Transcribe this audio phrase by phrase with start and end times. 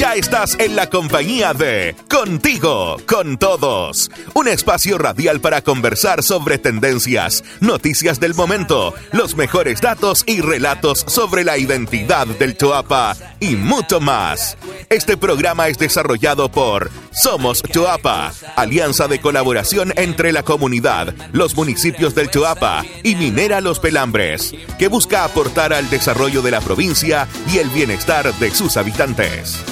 [0.00, 4.10] Ya estás en la compañía de Contigo, con todos.
[4.32, 11.04] Un espacio radial para conversar sobre tendencias, noticias del momento, los mejores datos y relatos
[11.06, 14.56] sobre la identidad del Choapa y mucho más.
[14.88, 22.14] Este programa es desarrollado por Somos Choapa, alianza de colaboración entre la comunidad, los municipios
[22.14, 27.58] del Choapa y Minera Los Pelambres, que busca aportar al desarrollo de la provincia y
[27.58, 29.62] el bienestar de sus habitantes.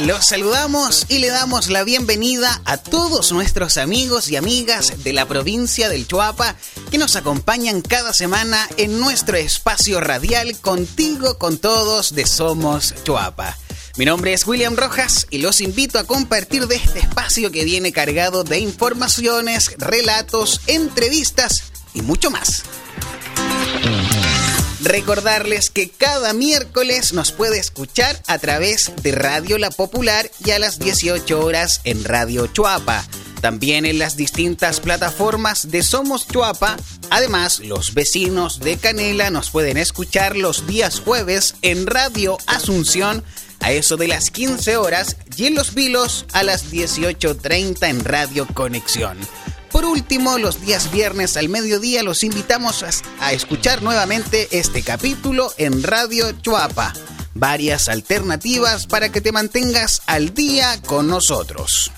[0.00, 5.26] Los, saludamos y le damos la bienvenida a todos nuestros amigos y amigas de la
[5.26, 6.56] provincia del Chuapa
[6.90, 13.56] que nos acompañan cada semana en nuestro espacio radial Contigo con Todos de Somos Chuapa.
[13.96, 17.92] Mi nombre es William Rojas y los invito a compartir de este espacio que viene
[17.92, 22.64] cargado de informaciones, relatos, entrevistas y mucho más.
[24.84, 30.58] Recordarles que cada miércoles nos puede escuchar a través de Radio La Popular y a
[30.58, 33.02] las 18 horas en Radio Chuapa.
[33.40, 36.76] También en las distintas plataformas de Somos Chuapa.
[37.08, 43.24] Además, los vecinos de Canela nos pueden escuchar los días jueves en Radio Asunción
[43.60, 48.46] a eso de las 15 horas y en Los Vilos a las 18.30 en Radio
[48.52, 49.16] Conexión.
[49.84, 52.82] Por último, los días viernes al mediodía los invitamos
[53.20, 56.94] a, escuchar nuevamente este capítulo en Radio Chuapa.
[57.34, 61.92] Varias alternativas para que te mantengas al día con nosotros.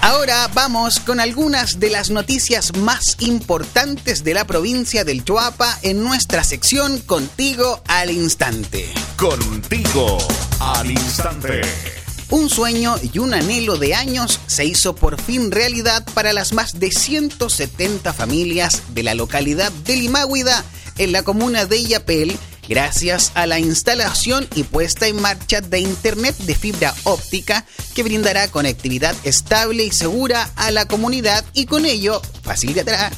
[0.00, 6.02] Ahora vamos con algunas de las noticias más importantes de la provincia del Chuapa en
[6.02, 8.94] nuestra sección Contigo al Instante.
[9.18, 10.16] Contigo
[10.58, 11.95] al Instante.
[12.28, 16.80] Un sueño y un anhelo de años se hizo por fin realidad para las más
[16.80, 20.64] de 170 familias de la localidad de Limáhuida,
[20.98, 22.36] en la comuna de Illapel,
[22.68, 28.48] gracias a la instalación y puesta en marcha de Internet de fibra óptica que brindará
[28.48, 33.12] conectividad estable y segura a la comunidad y con ello facilitará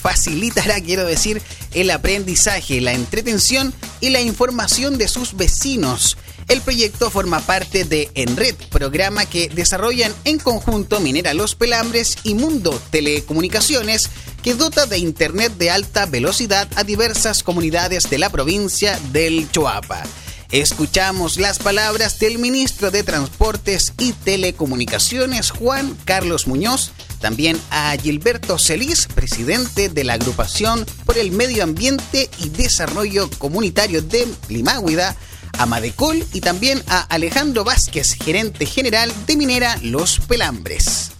[0.00, 1.42] facilitará, quiero decir,
[1.74, 6.16] el aprendizaje, la entretención y la información de sus vecinos
[6.48, 12.34] el proyecto forma parte de Enred, programa que desarrollan en conjunto Minera Los Pelambres y
[12.34, 14.10] Mundo Telecomunicaciones,
[14.42, 20.02] que dota de Internet de alta velocidad a diversas comunidades de la provincia del Choapa.
[20.50, 28.58] Escuchamos las palabras del ministro de Transportes y Telecomunicaciones, Juan Carlos Muñoz, también a Gilberto
[28.58, 35.14] Celis, presidente de la agrupación por el medio ambiente y desarrollo comunitario de Limáhuida,
[35.58, 41.10] a Madecol y también a Alejandro Vázquez, gerente general de Minera Los Pelambres.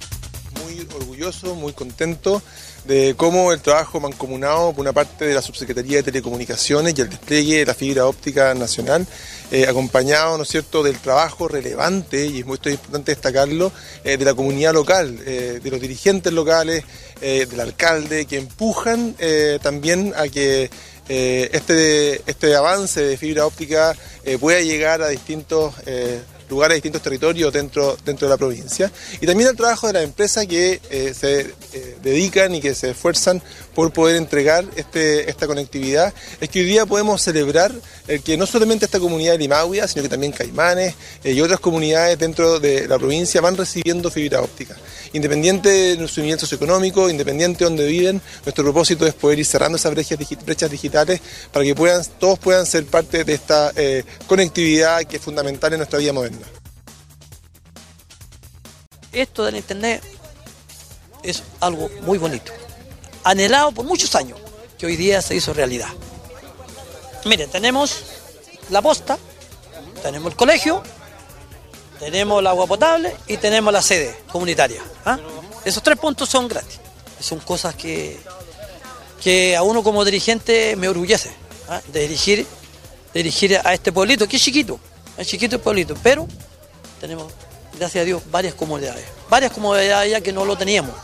[0.65, 2.41] Muy orgulloso, muy contento
[2.85, 7.11] de cómo el trabajo mancomunado por una parte de la Subsecretaría de Telecomunicaciones y el
[7.11, 9.07] despliegue de la fibra óptica nacional,
[9.51, 13.73] eh, acompañado, ¿no es cierto?, del trabajo relevante, y es muy importante destacarlo,
[14.05, 16.85] eh, de la comunidad local, eh, de los dirigentes locales,
[17.21, 19.17] del alcalde, que empujan
[19.61, 20.71] también a que
[21.09, 23.97] este, este avance de fibra óptica
[24.41, 25.75] pueda llegar a distintos
[26.49, 28.91] lugares, distintos territorios dentro, dentro de la provincia.
[29.21, 32.91] Y también el trabajo de las empresas que eh, se eh, dedican y que se
[32.91, 33.43] esfuerzan
[33.79, 36.13] por poder entregar este, esta conectividad.
[36.41, 37.71] Es que hoy día podemos celebrar
[38.09, 41.61] el que no solamente esta comunidad de Limauia, sino que también Caimanes eh, y otras
[41.61, 44.75] comunidades dentro de la provincia van recibiendo fibra óptica.
[45.13, 49.77] Independiente de su nivel socioeconómico, independiente de donde viven, nuestro propósito es poder ir cerrando
[49.77, 51.21] esas brechas, digitales
[51.53, 53.73] para que puedan, todos puedan ser parte de esta
[54.27, 56.47] conectividad que es fundamental en nuestra vida moderna
[59.13, 60.03] esto del Internet
[61.23, 62.53] es algo muy bonito,
[63.31, 64.39] anhelado por muchos años,
[64.79, 65.89] que hoy día se hizo realidad.
[67.27, 68.05] Miren, tenemos
[68.71, 69.19] la posta,
[70.03, 70.83] tenemos el colegio,
[71.99, 74.83] tenemos el agua potable y tenemos la sede comunitaria.
[75.05, 75.19] ¿ah?
[75.65, 76.81] Esos tres puntos son gratis.
[77.21, 78.19] Son cosas que,
[79.23, 81.31] que a uno como dirigente me orgullece
[81.69, 81.83] ¿ah?
[81.89, 82.47] de dirigir,
[83.13, 84.81] dirigir a este pueblito, que es chiquito,
[85.19, 86.27] es chiquito el pueblito, pero
[86.99, 87.31] tenemos
[87.79, 89.05] gracias a Dios, varias comunidades.
[89.29, 90.95] Varias comunidades ya que no lo teníamos.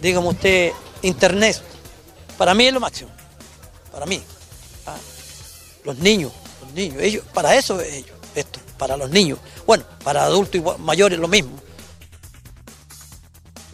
[0.00, 1.60] Dígame usted, internet,
[2.38, 3.10] para mí es lo máximo.
[3.90, 4.22] Para mí.
[4.86, 4.96] Ah,
[5.84, 6.32] los niños,
[6.62, 9.38] los niños, ellos, para eso es ellos, esto, para los niños.
[9.66, 11.52] Bueno, para adultos y mayores lo mismo.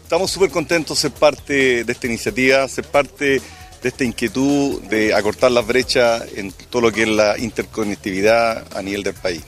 [0.03, 3.43] Estamos súper contentos de ser parte de esta iniciativa, ser parte
[3.83, 8.83] de esta inquietud de acortar las brechas en todo lo que es la interconectividad a
[8.83, 9.43] nivel del país.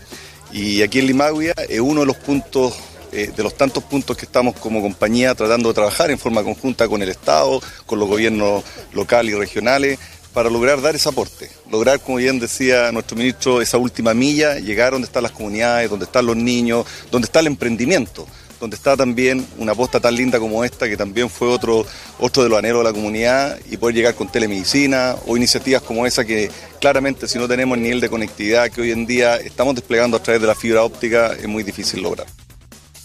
[0.53, 2.75] Y aquí en Limagüia es uno de los puntos,
[3.13, 6.89] eh, de los tantos puntos que estamos como compañía tratando de trabajar en forma conjunta
[6.89, 8.63] con el Estado, con los gobiernos
[8.93, 9.99] locales y regionales,
[10.33, 14.93] para lograr dar ese aporte, lograr, como bien decía nuestro ministro, esa última milla, llegar
[14.93, 18.27] donde están las comunidades, donde están los niños, donde está el emprendimiento,
[18.61, 21.85] donde está también una aposta tan linda como esta, que también fue otro,
[22.19, 26.07] otro de los anhelos de la comunidad, y poder llegar con telemedicina o iniciativas como
[26.07, 29.75] esa que claramente si no tenemos el nivel de conectividad que hoy en día estamos
[29.75, 32.27] desplegando a través de la fibra óptica, es muy difícil lograr.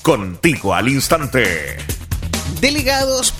[0.05, 1.77] Contigo al instante.
[2.61, 3.33] Delegados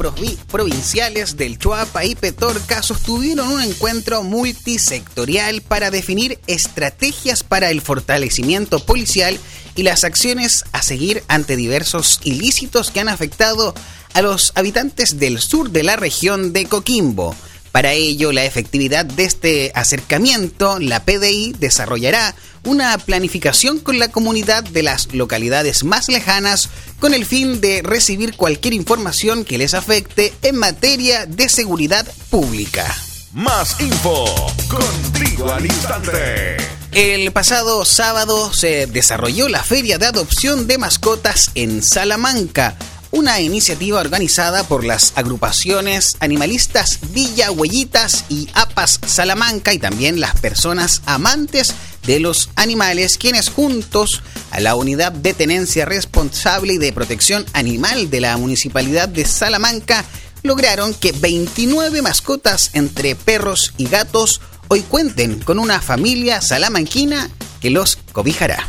[0.50, 8.80] provinciales del Chuapa y Petorca sostuvieron un encuentro multisectorial para definir estrategias para el fortalecimiento
[8.80, 9.40] policial
[9.76, 13.76] y las acciones a seguir ante diversos ilícitos que han afectado
[14.16, 17.36] a los habitantes del sur de la región de Coquimbo.
[17.76, 22.34] Para ello, la efectividad de este acercamiento, la PDI desarrollará
[22.64, 26.70] una planificación con la comunidad de las localidades más lejanas
[27.02, 32.86] con el fin de recibir cualquier información que les afecte en materia de seguridad pública.
[33.34, 34.24] Más info
[34.70, 36.56] contigo al instante.
[36.94, 42.78] El pasado sábado se desarrolló la Feria de Adopción de Mascotas en Salamanca
[43.16, 50.38] una iniciativa organizada por las agrupaciones animalistas Villa Huellitas y APAS Salamanca y también las
[50.42, 51.74] personas amantes
[52.06, 54.22] de los animales, quienes juntos
[54.52, 60.04] a la Unidad de Tenencia Responsable y de Protección Animal de la Municipalidad de Salamanca
[60.44, 67.30] lograron que 29 mascotas entre perros y gatos hoy cuenten con una familia salamanquina
[67.62, 68.68] que los cobijará.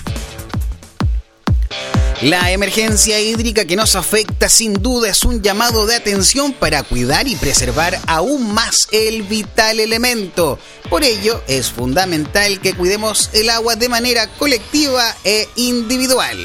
[2.21, 7.27] La emergencia hídrica que nos afecta sin duda es un llamado de atención para cuidar
[7.27, 10.57] y preservar aún más el vital elemento.
[10.89, 16.37] Por ello, es fundamental que cuidemos el agua de manera colectiva e individual.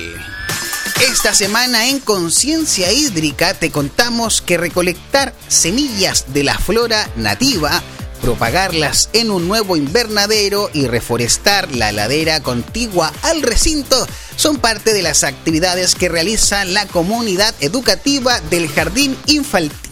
[1.08, 7.80] Esta semana en Conciencia Hídrica te contamos que recolectar semillas de la flora nativa
[8.20, 14.06] propagarlas en un nuevo invernadero y reforestar la ladera contigua al recinto
[14.36, 19.16] son parte de las actividades que realiza la comunidad educativa del Jardín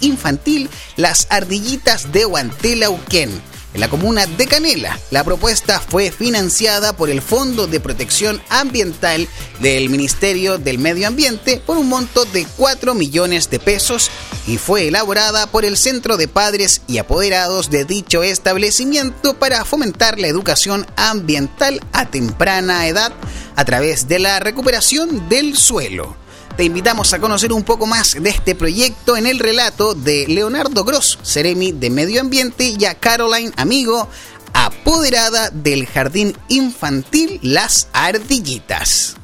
[0.00, 3.30] Infantil Las Ardillitas de Huantelauquén
[3.74, 4.98] en la comuna de Canela.
[5.10, 9.28] La propuesta fue financiada por el Fondo de Protección Ambiental
[9.60, 14.10] del Ministerio del Medio Ambiente por un monto de 4 millones de pesos
[14.46, 20.18] y fue elaborada por el Centro de Padres y Apoderados de dicho establecimiento para fomentar
[20.18, 23.12] la educación ambiental a temprana edad
[23.56, 26.27] a través de la recuperación del suelo
[26.58, 30.82] te invitamos a conocer un poco más de este proyecto en el relato de Leonardo
[30.82, 34.08] Gross, Ceremi de Medio Ambiente, y a Caroline Amigo,
[34.52, 39.14] apoderada del Jardín Infantil Las Ardillitas.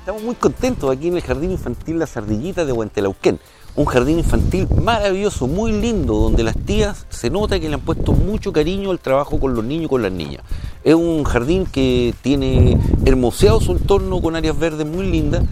[0.00, 3.38] Estamos muy contentos aquí en el Jardín Infantil Las Ardillitas de Huentelauquén.
[3.76, 8.12] Un jardín infantil maravilloso, muy lindo, donde las tías se nota que le han puesto
[8.12, 10.42] mucho cariño al trabajo con los niños y con las niñas.
[10.82, 15.44] Es un jardín que tiene hermoseado su entorno con áreas verdes muy lindas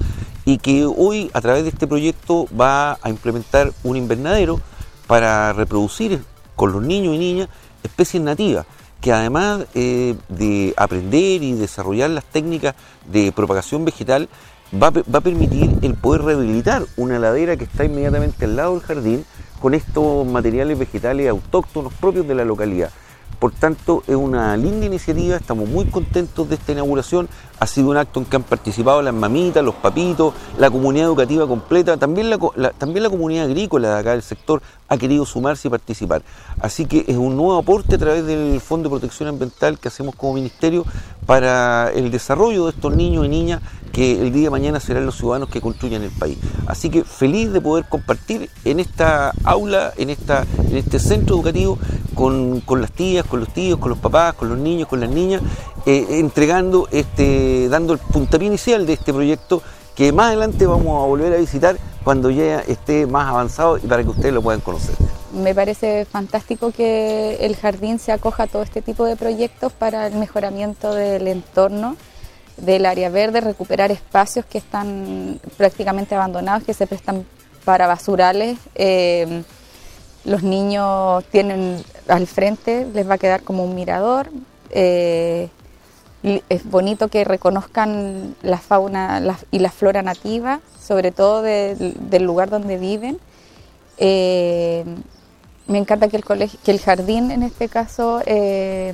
[0.44, 4.60] y que hoy a través de este proyecto va a implementar un invernadero
[5.06, 6.22] para reproducir
[6.56, 7.48] con los niños y niñas
[7.82, 8.66] especies nativas
[9.00, 12.74] que además eh, de aprender y desarrollar las técnicas
[13.10, 14.28] de propagación vegetal,
[14.80, 19.24] va, a permitir el poder rehabilitar una ladera que está inmediatamente al lado del jardín
[19.60, 22.90] con estos materiales vegetales autóctonos propios de la localidad.
[23.38, 27.28] Por tanto, es una linda iniciativa, estamos muy contentos de esta inauguración.
[27.60, 31.46] Ha sido un acto en que han participado las mamitas, los papitos, la comunidad educativa
[31.46, 32.38] completa, también la,
[32.78, 36.22] también la comunidad agrícola de acá del sector ha querido sumarse y participar.
[36.60, 40.16] Así que es un nuevo aporte a través del Fondo de Protección Ambiental que hacemos
[40.16, 40.84] como ministerio
[41.26, 43.60] para el desarrollo de estos niños y niñas
[43.92, 46.38] que el día de mañana serán los ciudadanos que construyan el país.
[46.66, 51.78] Así que feliz de poder compartir en esta aula, en, esta, en este centro educativo,
[52.14, 55.40] con, las tías, con los tíos, con los papás, con los niños, con las niñas,
[55.86, 59.62] eh, entregando, este, dando el puntapié inicial de este proyecto
[59.94, 64.02] que más adelante vamos a volver a visitar cuando ya esté más avanzado y para
[64.02, 64.94] que ustedes lo puedan conocer.
[65.32, 70.06] Me parece fantástico que el jardín se acoja a todo este tipo de proyectos para
[70.06, 71.96] el mejoramiento del entorno,
[72.56, 77.24] del área verde, recuperar espacios que están prácticamente abandonados, que se prestan
[77.64, 78.58] para basurales.
[78.74, 79.42] Eh,
[80.24, 84.30] los niños tienen al frente, les va a quedar como un mirador.
[84.70, 85.48] Eh,
[86.22, 92.76] es bonito que reconozcan la fauna y la flora nativa, sobre todo del lugar donde
[92.76, 93.18] viven.
[93.96, 94.84] Eh,
[95.66, 98.92] me encanta que el, colegio, que el jardín en este caso eh,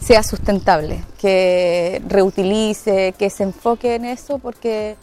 [0.00, 4.96] sea sustentable, que reutilice, que se enfoque en eso, porque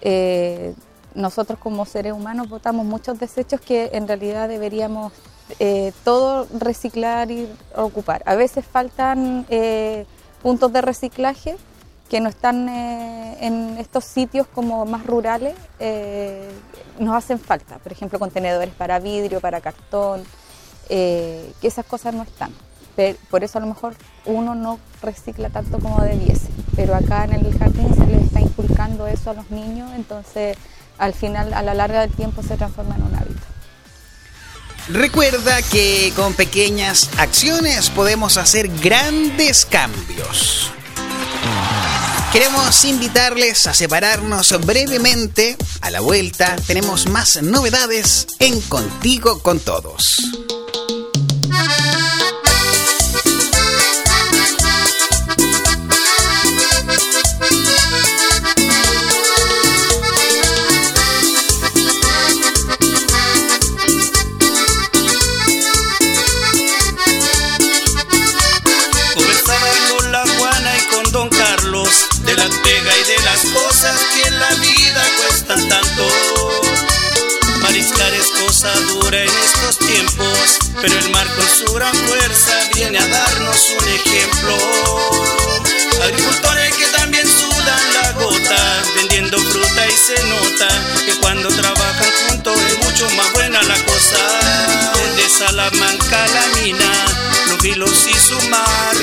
[0.00, 0.74] eh,
[1.14, 5.12] nosotros como seres humanos botamos muchos desechos que en realidad deberíamos
[5.58, 8.22] eh, todo reciclar y ocupar.
[8.26, 10.06] A veces faltan eh,
[10.42, 11.56] puntos de reciclaje
[12.08, 15.54] que no están eh, en estos sitios como más rurales,
[16.98, 17.78] nos hacen falta.
[17.78, 20.24] Por ejemplo, contenedores para vidrio, para cartón,
[20.88, 22.52] que esas cosas no están.
[23.30, 26.48] por eso a lo mejor uno no recicla tanto como debiese.
[26.74, 30.56] Pero acá en el jardín se les está inculcando eso a los niños, entonces
[30.98, 33.07] al final, a la larga del tiempo, se transforma en un.
[34.90, 40.70] Recuerda que con pequeñas acciones podemos hacer grandes cambios.
[42.32, 45.56] Queremos invitarles a separarnos brevemente.
[45.82, 50.22] A la vuelta tenemos más novedades en Contigo con Todos.
[78.58, 83.70] Cosa dura en estos tiempos, pero el mar con su gran fuerza viene a darnos
[83.78, 84.56] un ejemplo.
[86.02, 90.68] Agricultores que también sudan la gota, vendiendo fruta y se nota
[91.06, 94.18] que cuando trabajan juntos es mucho más buena la cosa.
[94.94, 96.92] Desde Salamanca la mina,
[97.50, 98.96] los vilos y su mar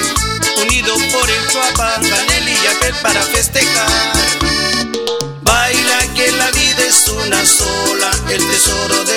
[0.63, 4.15] unidos por el Chuapa, Canel y Yapel para festejar.
[5.43, 9.14] Baila que la vida es una sola, el tesoro del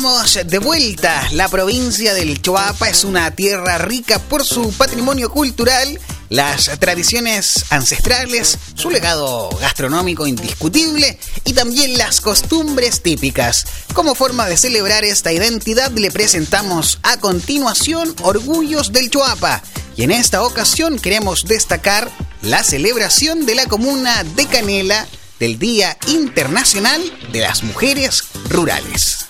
[0.00, 1.28] estamos de vuelta.
[1.32, 8.56] La provincia del Choapa es una tierra rica por su patrimonio cultural, las tradiciones ancestrales,
[8.76, 13.66] su legado gastronómico indiscutible y también las costumbres típicas.
[13.92, 19.62] Como forma de celebrar esta identidad le presentamos a continuación Orgullos del Choapa.
[19.98, 25.06] Y en esta ocasión queremos destacar la celebración de la comuna de Canela
[25.38, 27.02] del Día Internacional
[27.32, 29.29] de las Mujeres Rurales.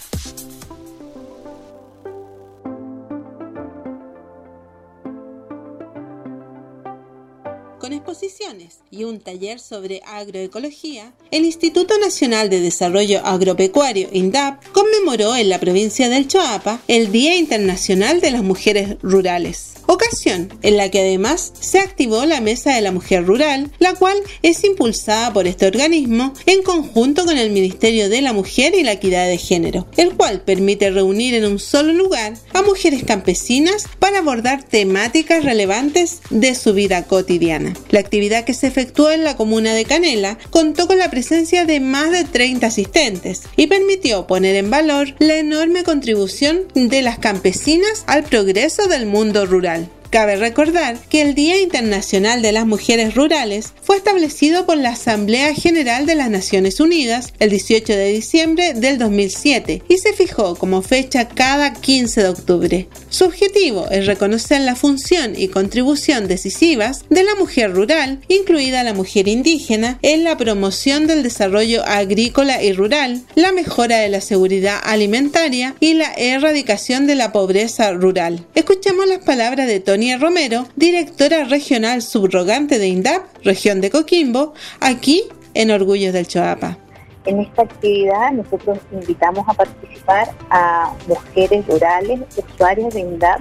[8.91, 15.61] Y un taller sobre agroecología, el Instituto Nacional de Desarrollo Agropecuario, INDAP, conmemoró en la
[15.61, 21.53] provincia del Choapa el Día Internacional de las Mujeres Rurales ocasión en la que además
[21.59, 26.33] se activó la Mesa de la Mujer Rural, la cual es impulsada por este organismo
[26.47, 30.43] en conjunto con el Ministerio de la Mujer y la Equidad de Género, el cual
[30.43, 36.73] permite reunir en un solo lugar a mujeres campesinas para abordar temáticas relevantes de su
[36.73, 37.75] vida cotidiana.
[37.91, 41.81] La actividad que se efectuó en la comuna de Canela contó con la presencia de
[41.81, 48.05] más de 30 asistentes y permitió poner en valor la enorme contribución de las campesinas
[48.07, 49.89] al progreso del mundo rural.
[50.11, 55.55] Cabe recordar que el Día Internacional de las Mujeres Rurales fue establecido por la Asamblea
[55.55, 60.83] General de las Naciones Unidas el 18 de diciembre del 2007 y se fijó como
[60.83, 62.89] fecha cada 15 de octubre.
[63.09, 68.95] Su objetivo es reconocer la función y contribución decisivas de la mujer rural, incluida la
[68.95, 74.81] mujer indígena, en la promoción del desarrollo agrícola y rural, la mejora de la seguridad
[74.83, 78.45] alimentaria y la erradicación de la pobreza rural.
[78.57, 79.79] Escuchemos las palabras de
[80.19, 86.79] Romero, directora regional subrogante de INDAP, región de Coquimbo, aquí en Orgullos del Choapa.
[87.27, 93.41] En esta actividad nosotros invitamos a participar a mujeres rurales, usuarias de INDAP,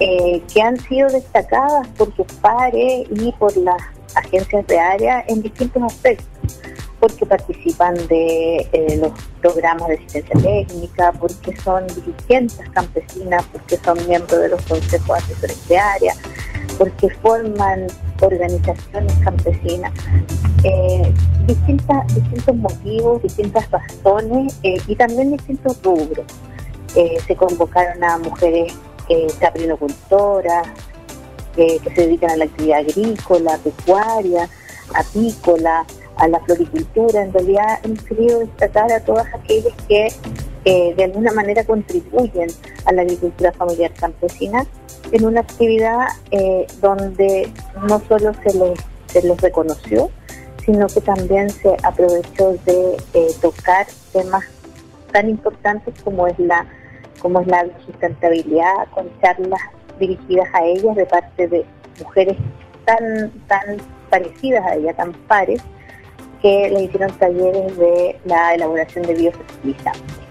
[0.00, 3.80] eh, que han sido destacadas por sus pares y por las
[4.16, 6.57] agencias de área en distintos aspectos,
[7.00, 14.06] porque participan de eh, los programas de asistencia técnica, porque son dirigentes campesinas, porque son
[14.08, 16.14] miembros de los consejos asesores de área,
[16.76, 17.86] porque forman
[18.20, 19.92] organizaciones campesinas.
[20.64, 21.12] Eh,
[21.46, 26.26] distintos motivos, distintas razones eh, y también distintos rubros.
[26.94, 28.74] se convocaron a mujeres
[29.38, 30.66] caprinocultoras,
[31.54, 34.48] que se dedican a la actividad agrícola, pecuaria,
[34.94, 35.86] apícola,
[36.18, 37.22] a la floricultura.
[37.22, 40.08] En realidad hemos querido destacar a todas aquellas que
[40.64, 42.50] de alguna manera contribuyen
[42.84, 44.66] a la agricultura familiar campesina
[45.12, 47.50] en una actividad eh, donde
[47.88, 50.10] no solo se les, se les reconoció,
[50.64, 54.44] sino que también se aprovechó de eh, tocar temas
[55.12, 56.66] tan importantes como es la
[57.20, 59.60] como es la sustentabilidad, con charlas
[59.98, 61.66] dirigidas a ellas de parte de
[61.98, 62.36] mujeres
[62.84, 65.60] tan, tan parecidas a ella, tan pares,
[66.40, 70.28] que le hicieron talleres de la elaboración de biofertilizantes.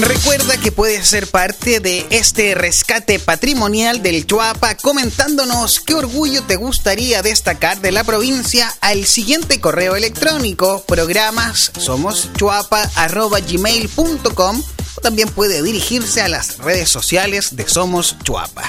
[0.00, 6.56] Recuerda que puedes ser parte de este rescate patrimonial del Chuapa comentándonos qué orgullo te
[6.56, 14.62] gustaría destacar de la provincia al siguiente correo electrónico programas somoschuapa.gmail.com
[14.94, 18.62] o también puede dirigirse a las redes sociales de Somos Chuapa.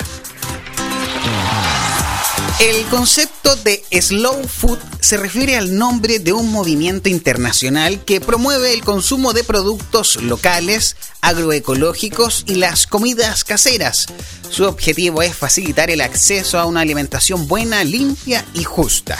[2.59, 8.73] El concepto de slow food se refiere al nombre de un movimiento internacional que promueve
[8.73, 14.07] el consumo de productos locales, agroecológicos y las comidas caseras.
[14.49, 19.17] Su objetivo es facilitar el acceso a una alimentación buena, limpia y justa.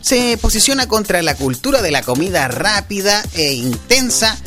[0.00, 4.38] Se posiciona contra la cultura de la comida rápida e intensa,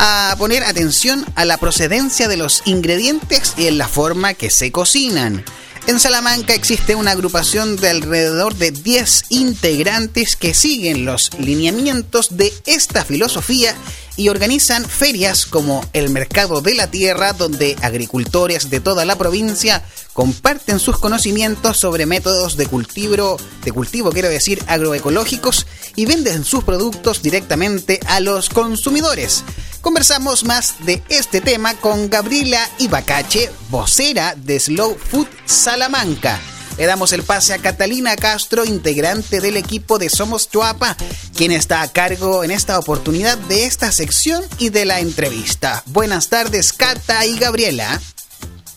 [0.00, 4.70] a poner atención a la procedencia de los ingredientes y en la forma que se
[4.70, 5.44] cocinan.
[5.88, 12.52] En Salamanca existe una agrupación de alrededor de 10 integrantes que siguen los lineamientos de
[12.66, 13.74] esta filosofía
[14.14, 19.82] y organizan ferias como el Mercado de la Tierra, donde agricultores de toda la provincia
[20.12, 26.64] comparten sus conocimientos sobre métodos de cultivo, de cultivo quiero decir agroecológicos, y venden sus
[26.64, 29.42] productos directamente a los consumidores.
[29.80, 36.40] Conversamos más de este tema con Gabriela Ibacache, vocera de Slow Food Salamanca.
[36.76, 40.96] Le damos el pase a Catalina Castro, integrante del equipo de Somos Chuapa,
[41.36, 45.82] quien está a cargo en esta oportunidad de esta sección y de la entrevista.
[45.86, 48.00] Buenas tardes, Cata y Gabriela.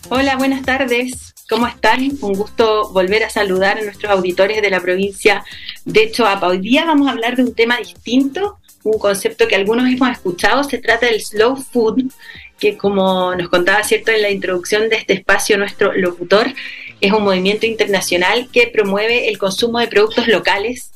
[0.08, 1.34] Hola, buenas tardes.
[1.48, 2.00] ¿Cómo están?
[2.20, 5.44] Un gusto volver a saludar a nuestros auditores de la provincia
[5.84, 6.46] de Choapa.
[6.46, 10.64] Hoy día vamos a hablar de un tema distinto un concepto que algunos hemos escuchado,
[10.64, 12.10] se trata del slow food,
[12.58, 16.52] que como nos contaba cierto en la introducción de este espacio nuestro locutor,
[17.00, 20.92] es un movimiento internacional que promueve el consumo de productos locales,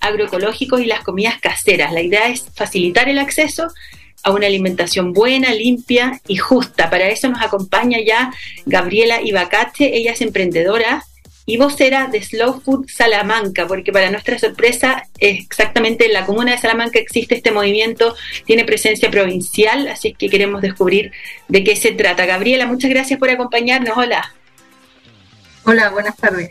[0.00, 1.92] agroecológicos y las comidas caseras.
[1.92, 3.68] La idea es facilitar el acceso
[4.24, 6.90] a una alimentación buena, limpia y justa.
[6.90, 8.32] Para eso nos acompaña ya
[8.66, 11.04] Gabriela Ibacache, ella es emprendedora
[11.44, 16.58] y vocera de Slow Food Salamanca, porque para nuestra sorpresa, exactamente en la comuna de
[16.58, 21.12] Salamanca existe este movimiento, tiene presencia provincial, así es que queremos descubrir
[21.48, 22.26] de qué se trata.
[22.26, 23.96] Gabriela, muchas gracias por acompañarnos.
[23.96, 24.32] Hola.
[25.64, 26.50] Hola, buenas tardes.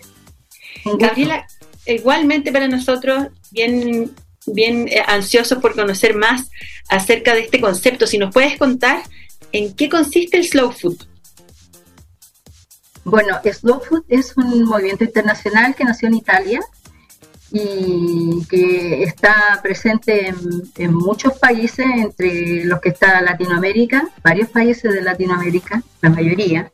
[0.84, 1.48] Gabriela,
[1.86, 4.12] igualmente para nosotros, bien,
[4.46, 6.50] bien eh, ansiosos por conocer más
[6.90, 8.08] acerca de este concepto.
[8.08, 9.04] Si nos puedes contar
[9.54, 11.11] en qué consiste el Slow Food.
[13.04, 16.60] Bueno, Slow Food es un movimiento internacional que nació en Italia
[17.52, 20.34] y que está presente
[20.76, 26.72] en, muchos países, entre los que está Latinoamérica, varios países de Latinoamérica, la mayoría.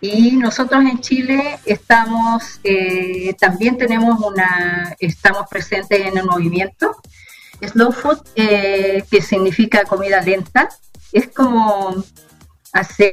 [0.00, 6.96] Y nosotros en Chile estamos, eh, también tenemos una, estamos presentes en el movimiento
[7.66, 10.68] Slow Food, eh, que significa comida lenta,
[11.12, 12.02] es como
[12.72, 13.12] hacer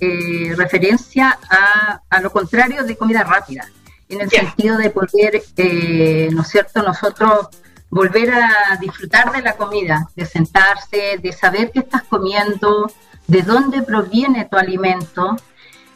[0.00, 3.66] eh, referencia a, a, lo contrario de comida rápida,
[4.08, 7.48] en el sentido de poder, eh, ¿no es cierto?, nosotros
[7.92, 12.90] volver a disfrutar de la comida, de sentarse, de saber qué estás comiendo,
[13.26, 15.36] de dónde proviene tu alimento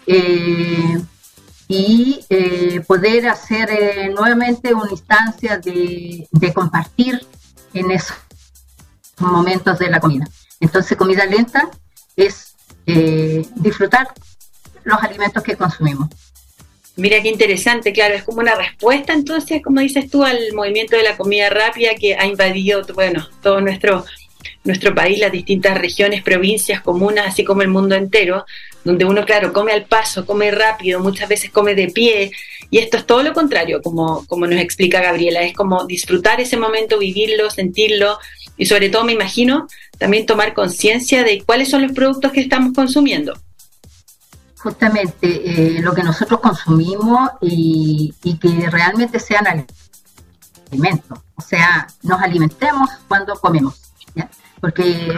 [0.07, 1.01] eh,
[1.69, 7.27] y eh, poder hacer eh, nuevamente una instancia de, de, compartir
[7.73, 8.17] en esos
[9.19, 10.27] momentos de la comida.
[10.61, 11.69] Entonces, comida lenta
[12.15, 12.56] es
[12.87, 14.09] disfrutar
[14.85, 16.09] los alimentos que consumimos.
[16.97, 21.03] Mira qué interesante, claro, es como una respuesta entonces, como dices tú, al movimiento de
[21.03, 24.07] la comida rápida que ha invadido, bueno, todo nuestro,
[24.65, 28.47] nuestro país, las distintas regiones, provincias, comunas, así como el mundo entero,
[28.83, 32.31] donde uno, claro, come al paso, come rápido, muchas veces come de pie,
[32.71, 36.57] y esto es todo lo contrario, como, como nos explica Gabriela, es como disfrutar ese
[36.57, 38.19] momento, vivirlo, sentirlo,
[38.57, 39.67] y sobre todo me imagino
[39.99, 43.35] también tomar conciencia de cuáles son los productos que estamos consumiendo
[44.67, 49.65] justamente eh, lo que nosotros consumimos y, que realmente sean
[50.71, 51.21] alimentos.
[51.37, 53.81] O sea, nos alimentemos cuando comemos.
[54.61, 55.15] Porque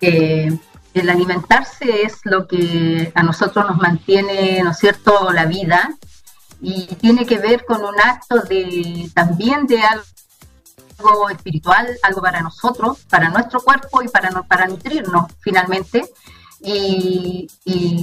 [0.00, 0.58] eh,
[0.94, 5.90] el alimentarse es lo que a nosotros nos mantiene, ¿no es cierto?, la vida
[6.62, 10.04] y tiene que ver con un acto de también de algo
[11.30, 16.10] espiritual, algo para nosotros, para nuestro cuerpo y para, para nutrirnos finalmente
[16.60, 17.46] y,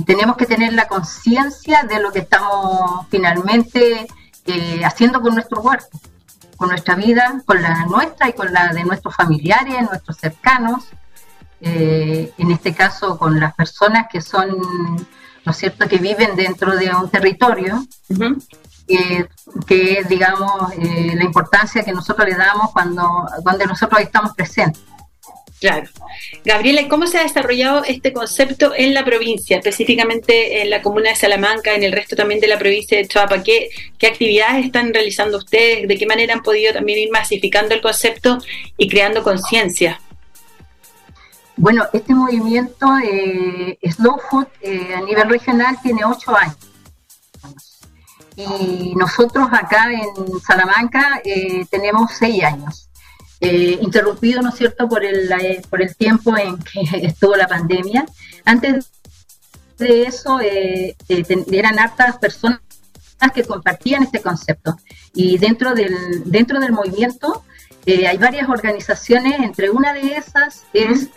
[0.06, 4.08] tenemos que tener la conciencia de lo que estamos finalmente
[4.46, 6.00] eh, haciendo con nuestro cuerpo,
[6.56, 10.86] con nuestra vida, con la nuestra y con la de nuestros familiares, nuestros cercanos,
[11.62, 16.76] eh, en este caso con las personas que son, ¿no es cierto?, que viven dentro
[16.76, 17.84] de un territorio.
[18.88, 24.82] Que es, digamos, eh, la importancia que nosotros le damos cuando donde nosotros estamos presentes.
[25.60, 25.88] Claro.
[26.44, 31.16] Gabriela, ¿cómo se ha desarrollado este concepto en la provincia, específicamente en la comuna de
[31.16, 33.42] Salamanca, en el resto también de la provincia de Choapa?
[33.42, 33.70] ¿Qué,
[34.06, 35.88] actividades están realizando ustedes?
[35.88, 38.38] ¿De qué manera han podido también ir masificando el concepto
[38.78, 40.00] y creando conciencia?
[41.58, 46.58] Bueno, este movimiento eh, Slow Food eh, a nivel regional tiene ocho años.
[48.36, 52.90] Y nosotros acá en Salamanca eh, tenemos seis años.
[53.42, 55.30] Eh, interrumpido, ¿no cierto?, por el,
[55.70, 58.06] por el tiempo en que estuvo la pandemia.
[58.46, 58.92] Antes
[59.78, 62.60] de eso, eh, eh, eran hartas personas
[63.34, 64.78] que compartían este concepto.
[65.14, 67.44] Y dentro del, dentro del movimiento
[67.88, 71.10] hay varias organizaciones, entre una de esas es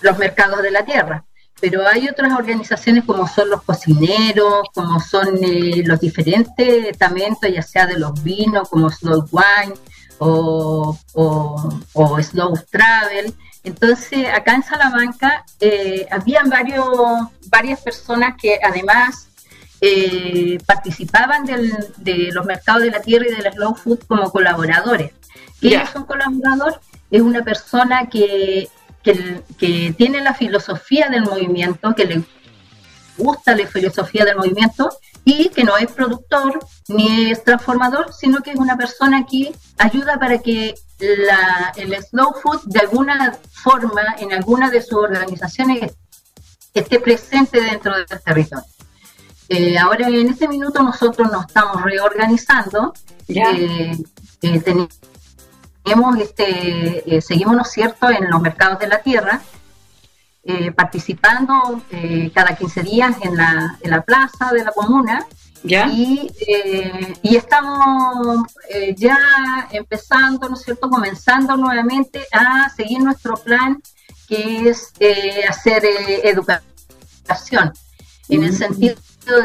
[0.00, 1.24] los mercados de la tierra.
[1.62, 5.38] Pero hay otras organizaciones como son los cocineros, como son
[5.84, 9.74] los diferentes estamentos, ya sea de los vinos, como Slow Wine,
[10.18, 10.98] o,
[12.20, 13.32] Slow Travel.
[13.62, 16.84] Entonces, acá en Salamanca eh, habían varios,
[17.46, 19.28] varias personas que además
[19.80, 25.12] eh, participaban de los mercados de la tierra y del slow food como colaboradores.
[25.60, 26.80] ¿Qué es un colaborador?
[27.08, 28.68] Es una persona que,
[29.02, 32.22] que, que, tiene la filosofía del movimiento, que le
[33.16, 34.90] gusta la filosofía del movimiento
[35.24, 40.18] y que no es productor ni es transformador, sino que es una persona que ayuda
[40.18, 45.92] para que la, el slow food de alguna forma en alguna de sus organizaciones
[46.74, 48.64] esté presente dentro del territorio.
[49.48, 52.94] Eh, ahora en este minuto nosotros nos estamos reorganizando.
[53.28, 53.96] Eh,
[54.42, 54.88] eh, tenemos
[56.20, 59.40] este, seguimos, ¿no es cierto?, en los mercados de la tierra,
[60.74, 61.82] participando
[62.34, 65.26] cada 15 días en la, en la plaza de la comuna
[65.64, 69.18] y, eh, y, estamos eh, ya
[69.70, 73.80] empezando, ¿no es cierto?, comenzando nuevamente a seguir nuestro plan,
[74.28, 75.84] que es eh, hacer
[76.24, 77.72] educación,
[78.28, 78.56] en el mm.
[78.56, 78.96] sentido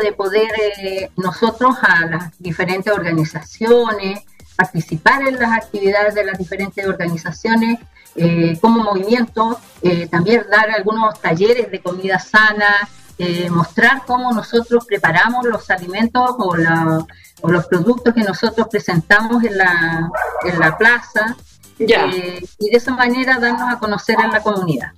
[0.02, 4.21] de poder nosotros a las diferentes organizaciones,
[4.58, 7.80] participar en las actividades de las diferentes organizaciones
[8.62, 9.60] como movimiento,
[10.10, 12.89] también dar algunos talleres de comida sana,
[13.20, 20.10] eh, mostrar cómo nosotros preparamos los alimentos o, los productos que nosotros presentamos en la,
[20.43, 21.36] en la plaza.
[21.80, 24.91] Eh, y de esa manera darnos a conocer en la comunidad.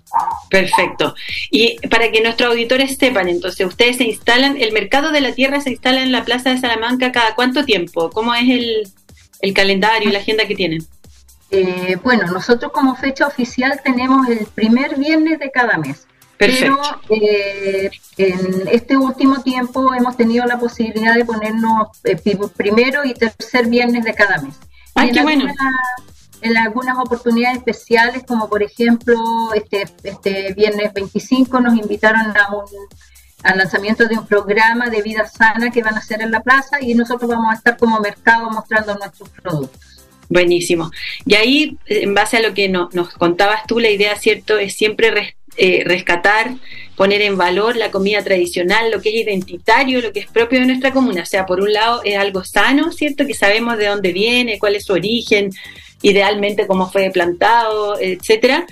[0.49, 1.13] Perfecto.
[1.51, 5.59] Y para que nuestros auditores sepan, entonces, ustedes se instalan, el mercado de la tierra
[5.59, 8.09] se instala en la Plaza de Salamanca cada cuánto tiempo?
[8.09, 8.91] ¿Cómo es el,
[9.41, 10.85] el calendario y la agenda que tienen?
[11.51, 16.05] Eh, bueno, nosotros como fecha oficial tenemos el primer viernes de cada mes.
[16.37, 22.15] Pero eh, en este último tiempo hemos tenido la posibilidad de ponernos eh,
[22.55, 24.55] primero y tercer viernes de cada mes.
[24.95, 25.45] ¡Ay, qué bueno!
[26.41, 29.17] en algunas oportunidades especiales, como por ejemplo
[29.53, 32.65] este, este viernes 25 nos invitaron a un,
[33.43, 36.77] al lanzamiento de un programa de vida sana que van a hacer en la plaza
[36.81, 39.81] y nosotros vamos a estar como mercado mostrando nuestros productos.
[40.29, 40.91] Buenísimo.
[41.25, 45.35] Y ahí, en base a lo que nos contabas tú, la idea, ¿cierto?, es siempre
[45.57, 46.53] eh, rescatar,
[46.95, 50.67] poner en valor la comida tradicional, lo que es identitario, lo que es propio de
[50.67, 51.23] nuestra comuna.
[51.23, 54.75] O sea, por un lado es algo sano, ¿cierto?, que sabemos de dónde viene, cuál
[54.75, 55.49] es su origen,
[56.03, 58.67] idealmente cómo fue plantado, etcétera,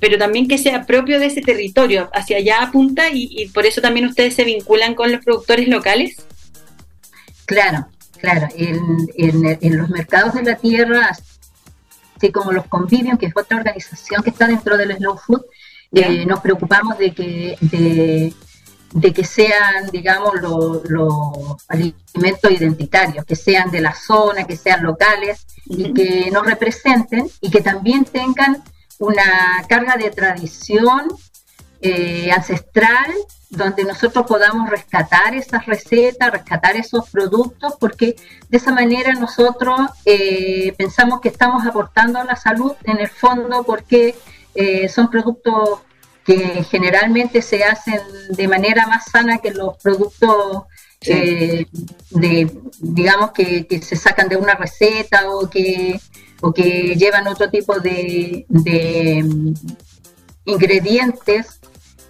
[0.00, 3.80] pero también que sea propio de ese territorio, hacia allá apunta y, y por eso
[3.80, 6.16] también ustedes se vinculan con los productores locales.
[7.46, 7.88] Claro,
[8.20, 11.10] Claro, en, los mercados de la tierra,
[12.16, 15.42] así como los Convivium, que es otra organización que está dentro del Slow Food,
[15.92, 23.80] eh, nos preocupamos de que, de, que sean, digamos, los alimentos identitarios, que sean de
[23.80, 28.62] la zona, que sean locales y que nos representen y que también tengan
[28.98, 31.08] una carga de tradición
[31.80, 33.14] eh, ancestral
[33.50, 38.16] donde nosotros podamos rescatar esas recetas, rescatar esos productos, porque
[38.48, 43.62] de esa manera nosotros eh, pensamos que estamos aportando a la salud en el fondo
[43.62, 44.16] porque
[44.54, 45.80] eh, son productos
[46.24, 50.64] que generalmente se hacen de manera más sana que los productos
[51.00, 51.66] de,
[52.80, 55.98] digamos que, se sacan de una receta o que
[56.40, 59.54] o que llevan otro tipo de, de mm,
[60.44, 61.58] ingredientes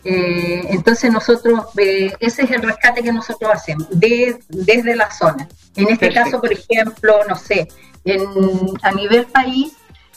[0.04, 5.48] eh, entonces nosotros, eh, ese es el rescate que nosotros hacemos desde la zona.
[5.76, 7.68] En este caso, por ejemplo, no sé,
[8.82, 9.72] a nivel país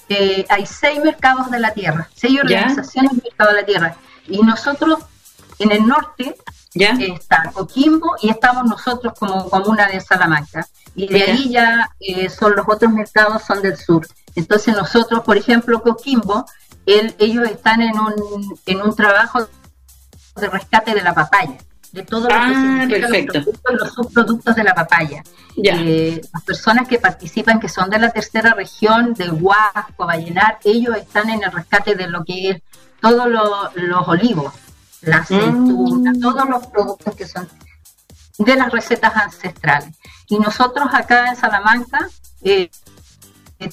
[0.07, 3.97] eh, hay seis mercados de la tierra, seis organizaciones de mercado de la tierra.
[4.27, 4.99] Y nosotros
[5.59, 6.35] en el norte
[6.73, 6.91] ¿Ya?
[6.99, 10.65] está Coquimbo y estamos nosotros como comuna de Salamanca.
[10.95, 11.89] Y de ahí ya
[12.29, 14.07] son los otros mercados, son del sur.
[14.35, 16.45] Entonces nosotros, por ejemplo, Coquimbo,
[16.85, 19.47] ellos están en un, en un trabajo
[20.35, 21.57] de rescate de la papaya,
[21.91, 22.85] de todo lo que ah,
[23.71, 25.23] los, subproductos de la papaya.
[25.61, 30.95] Eh, las personas que participan, que son de la tercera región, de Huasco, Vallenar, ellos
[30.95, 32.61] están en el rescate de lo que es
[33.01, 34.53] todos los olivos,
[35.01, 35.21] la mm.
[35.21, 37.47] aceituna, todos los productos que son
[38.37, 39.95] de las recetas ancestrales.
[40.27, 42.09] Y nosotros acá en Salamanca
[42.41, 42.69] eh,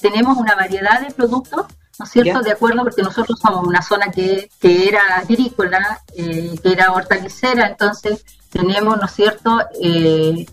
[0.01, 1.65] tenemos una variedad de productos
[1.99, 2.41] ¿no es cierto?
[2.41, 7.67] De acuerdo, porque nosotros somos una zona que, que era agrícola, eh, que era hortalicera,
[7.67, 10.45] entonces tenemos, ¿no es cierto?, eh,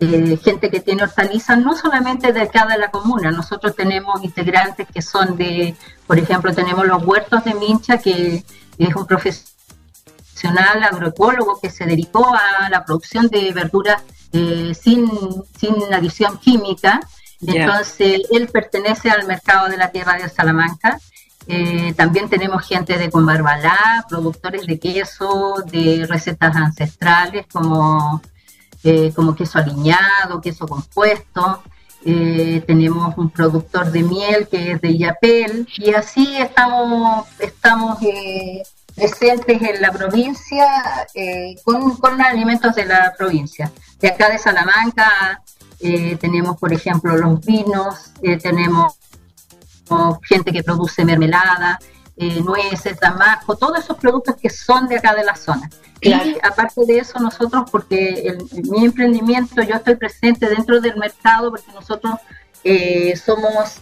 [0.00, 4.88] eh, gente que tiene hortalizas, no solamente de acá de la comuna, nosotros tenemos integrantes
[4.92, 8.42] que son de, por ejemplo, tenemos los huertos de Mincha, que
[8.78, 9.06] es un
[10.34, 15.08] profesional agroecólogo que se dedicó a la producción de verduras sin,
[15.58, 17.00] sin adición química,
[17.46, 20.98] entonces, él pertenece al mercado de la tierra de Salamanca.
[21.46, 28.22] Eh, también tenemos gente de Conbarbalá, productores de queso, de recetas ancestrales como,
[28.82, 31.62] eh, como queso aliñado, queso compuesto.
[32.06, 37.98] Eh, tenemos un productor de miel que es de Yapel y así estamos, estamos
[38.94, 40.66] presentes en la provincia
[41.64, 43.70] con, con alimentos de la provincia.
[43.98, 45.42] De acá de Salamanca
[45.80, 48.94] eh, tenemos, por ejemplo, los vinos, eh, tenemos
[50.22, 51.78] gente que produce mermelada,
[52.16, 55.68] eh, nueces, damasco, todos esos productos que son de acá de la zona.
[56.00, 61.50] Y aparte de eso, nosotros, porque en mi emprendimiento, yo estoy presente dentro del mercado,
[61.50, 62.14] porque nosotros
[63.24, 63.80] somos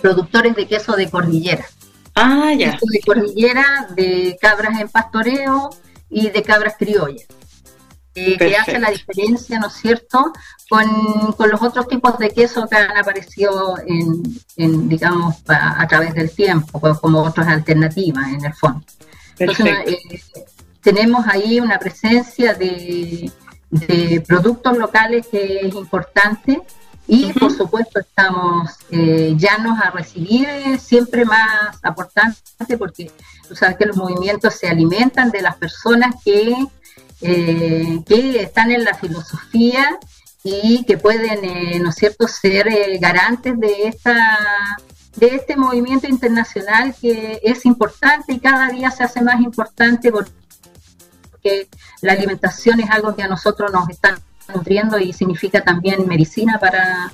[0.00, 1.64] productores de queso de cordillera.
[2.14, 2.78] Ah, ya.
[2.80, 5.70] De cordillera, de cabras en pastoreo
[6.10, 7.26] y de cabras criollas.
[8.14, 10.32] Eh, que hace la diferencia, ¿no es cierto?,
[10.68, 16.30] con, con, los otros tipos de queso que han aparecido en, digamos, a, través del
[16.30, 18.84] tiempo, pues, como otras alternativas en el fondo.
[19.38, 20.22] Entonces, eh,
[20.82, 23.30] tenemos ahí una presencia de,
[23.70, 26.60] de, productos locales que es importante
[27.14, 30.48] y, por supuesto, estamos eh, llanos a recibir
[30.80, 33.10] siempre más aportantes porque
[33.46, 36.56] tú sabes que los movimientos se alimentan de las personas que
[37.20, 39.98] eh, que están en la filosofía
[40.42, 44.38] y que pueden, eh, ¿no es cierto?, ser eh, garantes de esta
[45.14, 51.68] de este movimiento internacional que es importante y cada día se hace más importante porque
[52.00, 54.18] la alimentación es algo que a nosotros nos está
[54.52, 57.12] nutriendo y significa también medicina para,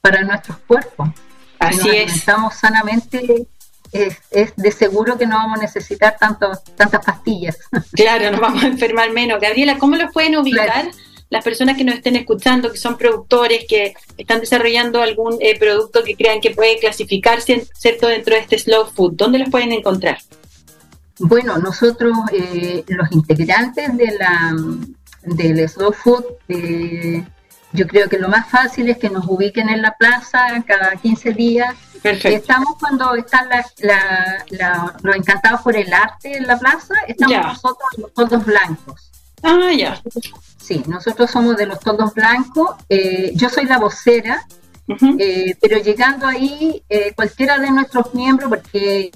[0.00, 1.10] para nuestros cuerpos.
[1.58, 2.16] Así es.
[2.16, 3.46] Estamos sanamente
[3.92, 7.58] es, de seguro que no vamos a necesitar tanto, tantas pastillas.
[7.92, 9.40] Claro, nos vamos a enfermar menos.
[9.40, 10.90] Gabriela, ¿cómo los pueden ubicar
[11.30, 16.02] las personas que nos estén escuchando, que son productores, que están desarrollando algún eh, producto
[16.02, 18.06] que crean que puede clasificarse ¿cierto?
[18.06, 19.14] dentro de este slow food?
[19.14, 20.18] ¿Dónde los pueden encontrar?
[21.18, 24.54] Bueno, nosotros, eh, los integrantes de la,
[25.22, 27.24] del slow food, eh,
[27.72, 31.32] yo creo que lo más fácil es que nos ubiquen en la plaza cada 15
[31.32, 31.74] días.
[32.02, 32.28] Perfecto.
[32.28, 33.48] Estamos cuando están
[35.02, 39.10] los encantados por el arte en la plaza, estamos nosotros los toldos blancos.
[39.42, 40.00] Ah, ya.
[40.56, 42.76] Sí, nosotros somos de los toldos blancos.
[42.88, 44.46] Eh, yo soy la vocera,
[45.18, 49.10] eh, pero llegando ahí, eh, cualquiera de nuestros miembros, porque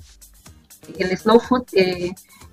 [0.99, 1.65] el Slow Food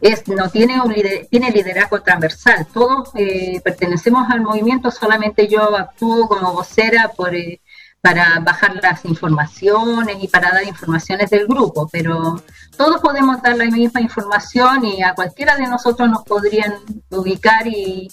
[0.02, 0.94] es, no tiene, un
[1.30, 2.68] tiene liderazgo transversal.
[2.74, 7.62] Todos eh, pertenecemos al movimiento, solamente yo actúo como vocera por, eh,
[8.02, 12.42] para bajar las informaciones y para dar informaciones del grupo, pero
[12.78, 16.76] todos podemos dar la misma información y a cualquiera de nosotros nos podrían
[17.10, 18.10] ubicar y,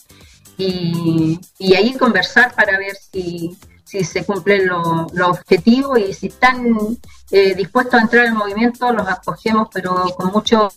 [0.59, 6.99] y, ahí conversar para ver si, si se cumplen los objetivos y si están
[7.31, 10.69] eh, dispuestos a entrar al movimiento, los acogemos, pero con mucho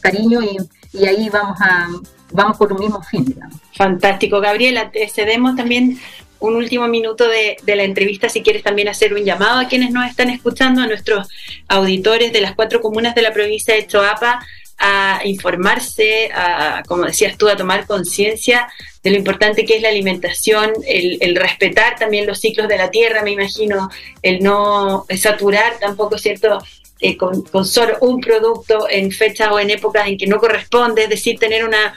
[0.00, 0.56] cariño y,
[0.92, 1.88] y, ahí vamos a
[2.32, 3.36] vamos por un mismo fin.
[3.76, 5.98] Fantástico, Gabriela, te cedemos también
[6.38, 9.90] un último minuto de, de, la entrevista si quieres también hacer un llamado a quienes
[9.90, 11.28] nos están escuchando, a nuestros
[11.68, 14.40] auditores de las cuatro comunas de la provincia de Choapa,
[14.80, 18.66] a informarse, a, como decías tú, a tomar conciencia
[19.02, 22.90] de lo importante que es la alimentación, el, el, respetar también los ciclos de la
[22.90, 23.90] tierra, me imagino,
[24.22, 26.58] el no saturar tampoco, ¿cierto?,
[27.00, 31.08] eh, con, solo un producto en fecha o en épocas en que no corresponde, es
[31.08, 31.94] decir, tener una,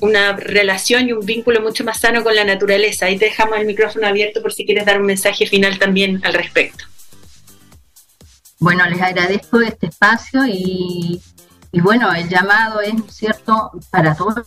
[0.00, 3.06] una relación y un vínculo mucho más sano con la naturaleza.
[3.06, 6.34] Ahí te dejamos el micrófono abierto por si quieres dar un mensaje final también al
[6.34, 6.84] respecto.
[8.58, 11.20] Bueno, les agradezco este espacio y,
[11.72, 14.46] y bueno, el llamado es cierto para todo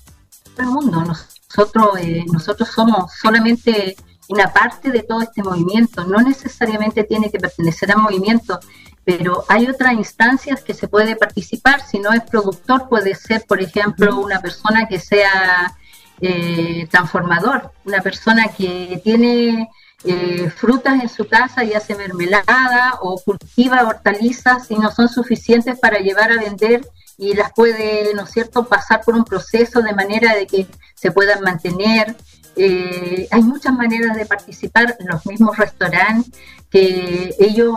[0.58, 1.04] el mundo.
[1.04, 3.96] Nosotros, eh, nosotros somos solamente
[4.30, 8.60] una parte de todo este movimiento, no necesariamente tiene que pertenecer al movimiento,
[9.08, 13.62] pero hay otras instancias que se puede participar, si no es productor puede ser, por
[13.62, 15.78] ejemplo, una persona que sea
[16.20, 19.70] eh, transformador, una persona que tiene
[20.04, 25.80] eh, frutas en su casa y hace mermelada o cultiva hortalizas y no son suficientes
[25.80, 26.86] para llevar a vender
[27.17, 31.12] y las puede, ¿no es cierto?, pasar por un proceso de manera de que se
[31.12, 32.13] puedan mantener.
[32.58, 36.32] Eh, hay muchas maneras de participar, los mismos restaurantes
[36.70, 37.76] que ellos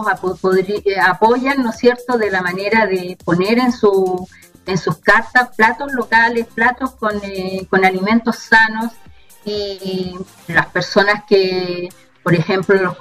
[0.57, 4.27] eh, apoyan, ¿no es cierto?, de la manera de poner en, su,
[4.67, 8.93] en sus cartas platos locales, platos con, eh, con alimentos sanos
[9.45, 10.15] y
[10.49, 11.89] las personas que,
[12.23, 12.97] por ejemplo, los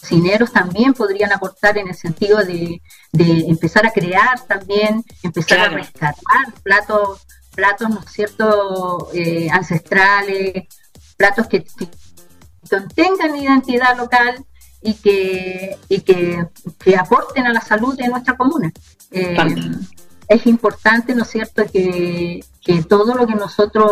[0.00, 2.80] cocineros también podrían aportar en el sentido de,
[3.12, 7.26] de empezar a crear también, empezar a rescatar platos,
[7.58, 10.68] platos, ¿no es cierto?, eh, ancestrales,
[11.16, 11.88] platos que, que
[12.70, 14.44] contengan identidad local
[14.80, 16.46] y que, y que,
[16.96, 18.72] aporten a la salud de nuestra comuna.
[19.10, 19.36] Eh,
[20.28, 23.90] es importante, ¿no es cierto?, que, que, todo lo que nosotros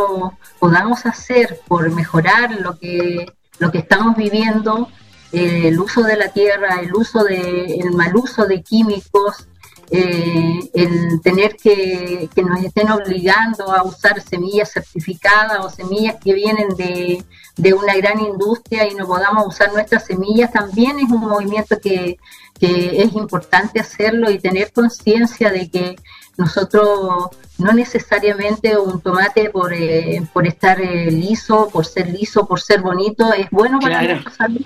[0.61, 3.27] podamos hacer por mejorar lo que,
[3.59, 4.89] lo que estamos viviendo,
[5.33, 9.49] eh, el uso de la tierra, el uso de, el mal uso de químicos,
[9.91, 16.35] eh, el tener que, que nos estén obligando a usar semillas certificadas o semillas que
[16.35, 17.25] vienen de,
[17.57, 22.19] de una gran industria y no podamos usar nuestras semillas, también es un movimiento que,
[22.59, 25.97] es importante hacerlo y tener conciencia de que
[26.39, 32.59] nosotros no necesariamente un tomate por, eh, por estar eh, liso, por ser liso, por
[32.59, 34.63] ser bonito, es bueno para nuestra salud.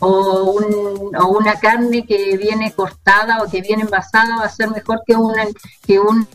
[0.00, 4.70] O, un, o, una carne que viene cortada o que viene envasada va a ser
[4.70, 5.44] mejor que una
[5.84, 6.28] que un,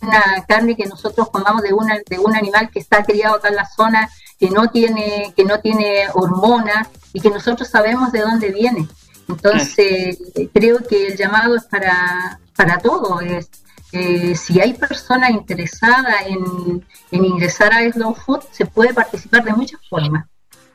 [0.00, 3.56] una carne que nosotros comamos de una de un animal que está criado acá en
[3.56, 8.50] la zona que no tiene, que no tiene hormonas y que nosotros sabemos de dónde
[8.50, 8.88] viene.
[9.28, 10.18] Entonces,
[10.52, 13.20] creo que el llamado es para, para todo.
[13.20, 13.50] Es,
[13.92, 19.80] eh, si hay personas interesadas en, ingresar a Slow Food, se puede participar de muchas
[19.88, 20.26] formas.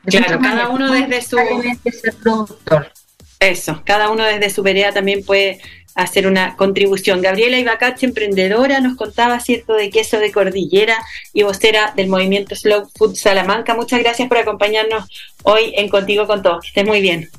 [0.06, 1.36] Claro, cada uno desde su...
[1.36, 2.92] Ser productor.
[3.38, 5.60] Eso, cada uno desde su vereda también puede
[5.94, 7.22] hacer una contribución.
[7.22, 10.96] Gabriela Ibacach, emprendedora, nos contaba, ¿cierto?, de queso de cordillera
[11.32, 13.74] y vocera del movimiento Slow Food Salamanca.
[13.74, 15.08] Muchas gracias por acompañarnos
[15.42, 16.60] hoy en Contigo con Todos.
[16.62, 17.30] Que estén muy bien.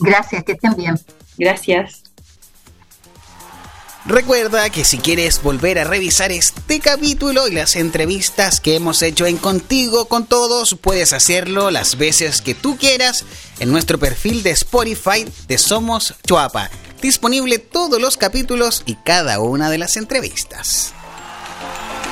[0.00, 0.94] Gracias, que estén bien.
[1.38, 2.07] Gracias.
[4.08, 9.26] Recuerda que si quieres volver a revisar este capítulo y las entrevistas que hemos hecho
[9.26, 13.26] en Contigo con Todos, puedes hacerlo las veces que tú quieras
[13.58, 16.70] en nuestro perfil de Spotify de Somos Chuapa
[17.02, 20.94] disponible todos los capítulos y cada una de las entrevistas.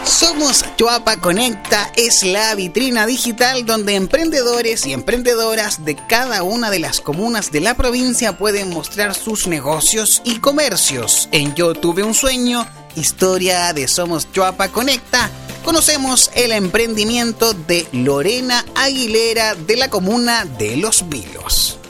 [0.06, 6.78] Somos Chuapa Conecta es la vitrina digital donde emprendedores y emprendedoras de cada una de
[6.78, 11.28] las comunas de la provincia pueden mostrar sus negocios y comercios.
[11.32, 15.28] En Yo tuve un sueño, historia de Somos Chuapa Conecta,
[15.64, 21.80] conocemos el emprendimiento de Lorena Aguilera de la comuna de Los Vilos.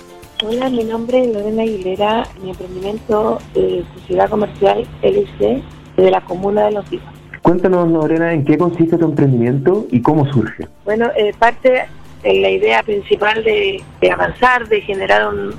[0.43, 5.63] Hola, mi nombre es Lorena Aguilera, mi emprendimiento de Sociedad Comercial LC
[5.99, 7.16] de la comuna de Los Vilos.
[7.47, 10.67] Cuéntanos, Lorena, en qué consiste tu emprendimiento y cómo surge.
[10.85, 11.87] Bueno, eh, parte
[12.25, 15.55] de la idea principal de, avanzar, de generar un,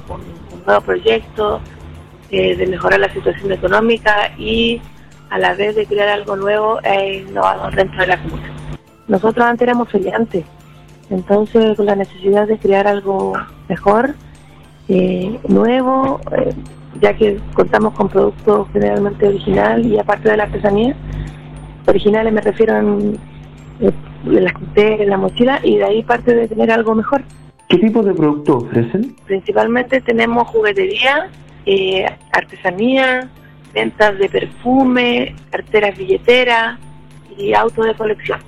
[0.66, 1.62] nuevo proyecto,
[2.30, 4.82] eh, de mejorar la situación económica y
[5.30, 8.52] a la vez de crear algo nuevo e innovador dentro de la comuna.
[9.08, 10.44] Nosotros antes éramos feriantes,
[11.10, 13.32] entonces con la necesidad de crear algo
[13.70, 14.14] mejor,
[14.90, 16.20] eh, nuevo,
[17.00, 20.94] ya que contamos con productos generalmente original y aparte de la artesanía,
[21.88, 23.18] originales me refiero en,
[23.80, 23.92] eh,
[24.26, 27.24] las en la mochila y de ahí parte de tener algo mejor.
[27.70, 29.16] ¿Qué tipo de productos ofrecen?
[29.26, 31.30] Principalmente tenemos juguetería,
[31.66, 33.30] eh, artesanía,
[33.74, 36.80] ventas de perfume, carteras billeteras
[37.38, 38.40] y autos de colección.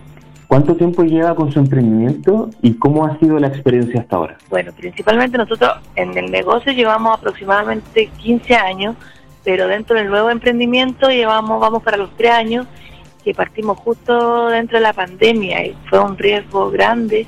[0.47, 4.37] ¿Cuánto tiempo lleva con su emprendimiento y cómo ha sido la experiencia hasta ahora?
[4.49, 8.95] Bueno, principalmente nosotros en el negocio llevamos aproximadamente 15 años,
[9.43, 12.65] pero dentro del nuevo emprendimiento llevamos vamos para los 3 años
[13.23, 17.25] que partimos justo dentro de la pandemia y fue un riesgo grande,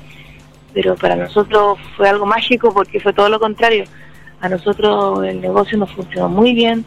[0.72, 3.84] pero para nosotros fue algo mágico porque fue todo lo contrario.
[4.40, 6.84] A nosotros el negocio nos funcionó muy bien,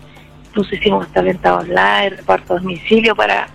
[0.56, 3.48] nos hicimos hasta venta online, reparto a domicilio para,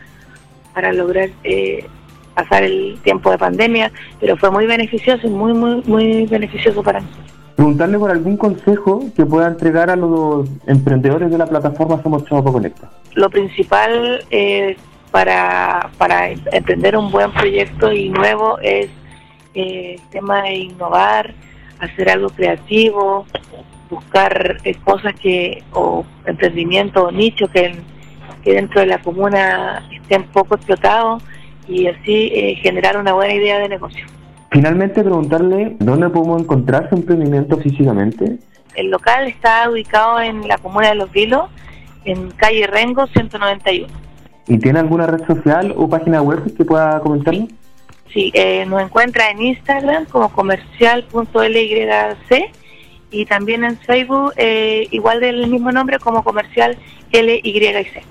[0.74, 1.86] para lograr eh,
[2.34, 7.00] pasar el tiempo de pandemia, pero fue muy beneficioso y muy, muy, muy beneficioso para
[7.00, 7.26] nosotros.
[7.56, 12.50] Preguntarle por algún consejo que pueda entregar a los emprendedores de la plataforma Somos Chavo
[12.52, 12.90] Conecta.
[13.14, 14.78] Lo principal es
[15.10, 18.88] para, para emprender un buen proyecto y nuevo es
[19.54, 21.34] eh, el tema de innovar,
[21.80, 23.26] hacer algo creativo,
[23.90, 27.74] buscar eh, cosas que, o emprendimiento o nicho que,
[28.44, 31.22] que dentro de la comuna estén poco explotados
[31.66, 34.06] y así eh, generar una buena idea de negocio.
[34.52, 38.38] Finalmente, preguntarle dónde podemos encontrar su emprendimiento físicamente.
[38.74, 41.48] El local está ubicado en la comuna de Los Vilos,
[42.04, 44.09] en calle Rengo 191.
[44.46, 47.48] ¿Y tiene alguna red social o página web que pueda comentarnos?
[48.12, 52.50] Sí, eh, nos encuentra en Instagram como comercial.lyc
[53.12, 56.78] y también en Facebook eh, igual del mismo nombre como comercial
[57.12, 58.02] LYC.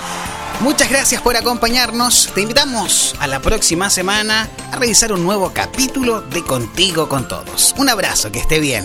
[0.61, 2.31] Muchas gracias por acompañarnos.
[2.35, 7.75] Te invitamos a la próxima semana a revisar un nuevo capítulo de Contigo con Todos.
[7.79, 8.85] Un abrazo, que esté bien.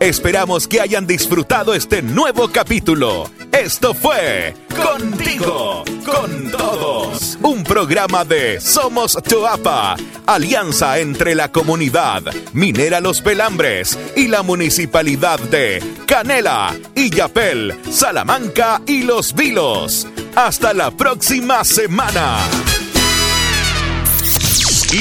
[0.00, 3.30] Esperamos que hayan disfrutado este nuevo capítulo.
[3.62, 7.38] Esto fue Contigo, con todos.
[7.40, 9.94] Un programa de Somos Choapa,
[10.26, 19.04] alianza entre la comunidad Minera Los Pelambres y la municipalidad de Canela, Illapel, Salamanca y
[19.04, 20.08] Los Vilos.
[20.34, 22.38] Hasta la próxima semana.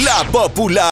[0.04, 0.82] La popular.